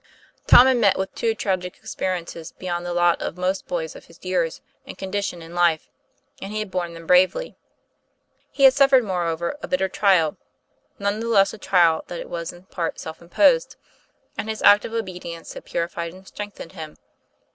Tom 0.47 0.65
had 0.65 0.77
met 0.77 0.97
with 0.97 1.13
two 1.13 1.35
tragic 1.35 1.77
experiences 1.77 2.53
beyond 2.53 2.83
the 2.87 2.91
lot 2.91 3.21
of 3.21 3.37
most 3.37 3.67
boys 3.67 3.95
of 3.95 4.05
his 4.05 4.17
years 4.25 4.59
and 4.87 4.97
condition 4.97 5.43
in 5.43 5.53
life, 5.53 5.91
and 6.41 6.51
he 6.51 6.57
had 6.57 6.71
borne 6.71 6.95
them 6.95 7.05
bravely. 7.05 7.55
He 8.49 8.63
had 8.63 8.73
suffered, 8.73 9.03
moreover, 9.03 9.59
a 9.61 9.67
bitter 9.67 9.87
trial, 9.89 10.37
none 10.97 11.19
the 11.19 11.27
less 11.27 11.53
a 11.53 11.59
trial 11.59 12.03
that 12.07 12.19
it 12.19 12.29
was 12.31 12.51
in 12.51 12.63
part 12.63 12.97
self 12.99 13.21
imposed, 13.21 13.75
and 14.39 14.49
his 14.49 14.63
act 14.63 14.85
of 14.85 14.93
obedience 14.93 15.53
had 15.53 15.65
purified 15.65 16.15
and 16.15 16.27
strengthened 16.27 16.71
him. 16.71 16.97